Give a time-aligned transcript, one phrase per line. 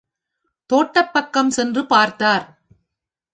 [0.69, 2.45] தோட்டப் பக்கம் சென்று பார்த்தார்.